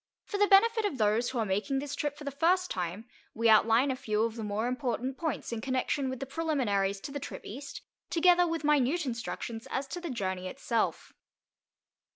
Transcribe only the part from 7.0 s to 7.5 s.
to the trip